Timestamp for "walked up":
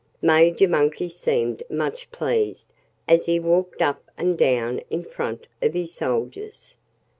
3.39-4.01